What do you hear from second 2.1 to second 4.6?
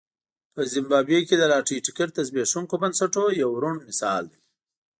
د زبېښونکو بنسټونو یو روڼ مثال دی.